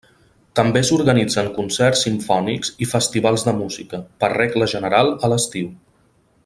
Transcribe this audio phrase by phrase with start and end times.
[0.59, 5.73] També s'organitzen concerts simfònics i festivals de música, per regla general a l'estiu.